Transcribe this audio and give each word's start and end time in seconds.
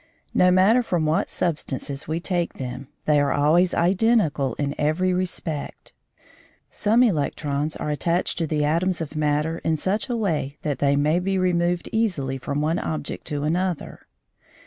No 0.33 0.49
matter 0.49 0.81
from 0.81 1.05
what 1.05 1.29
substances 1.29 2.07
we 2.07 2.19
take 2.19 2.53
them, 2.53 2.87
they 3.05 3.19
are 3.19 3.31
always 3.31 3.75
identical 3.75 4.55
in 4.55 4.73
every 4.79 5.13
respect. 5.13 5.93
Some 6.71 7.03
electrons 7.03 7.75
are 7.75 7.91
attached 7.91 8.39
to 8.39 8.47
the 8.47 8.65
atoms 8.65 8.99
of 8.99 9.15
matter 9.15 9.59
in 9.59 9.77
such 9.77 10.09
a 10.09 10.17
way 10.17 10.57
that 10.63 10.79
they 10.79 10.95
may 10.95 11.19
be 11.19 11.37
removed 11.37 11.87
easily 11.91 12.39
from 12.39 12.61
one 12.61 12.79
object 12.79 13.27
to 13.27 13.43
another. 13.43 14.07